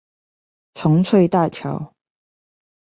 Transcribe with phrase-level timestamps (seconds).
[0.73, 1.93] 重翠大橋